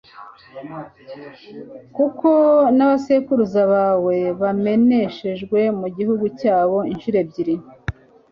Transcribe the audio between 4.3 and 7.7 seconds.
bameneshejwe mu gihugu cyabo incuro ebyiri